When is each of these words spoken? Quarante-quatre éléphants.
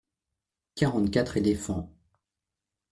Quarante-quatre 0.73 1.37
éléphants. 1.37 1.93